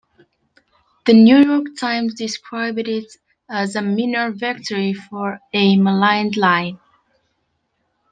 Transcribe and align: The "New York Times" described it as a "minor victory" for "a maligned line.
The 1.05 1.13
"New 1.13 1.37
York 1.37 1.75
Times" 1.77 2.15
described 2.15 2.79
it 2.79 3.15
as 3.47 3.75
a 3.75 3.83
"minor 3.83 4.31
victory" 4.31 4.93
for 4.93 5.39
"a 5.53 5.77
maligned 5.77 6.37
line. 6.37 6.79